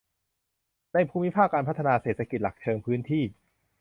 [0.93, 3.23] ในภูมิภาคการพัฒนาเศรษฐกิจหลักเชิงพื้นที่